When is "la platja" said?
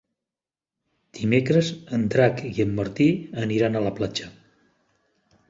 3.91-4.33